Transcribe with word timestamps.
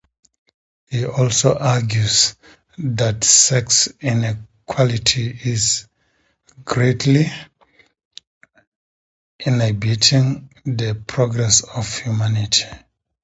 He 0.89 1.05
also 1.05 1.55
argues 1.55 2.35
that 2.79 3.23
sex 3.23 3.87
inequality 4.01 5.27
is 5.43 5.87
greatly 6.65 7.31
inhibiting 9.39 10.49
the 10.65 10.95
progress 11.05 11.61
of 11.61 11.87
humanity. 11.99 12.65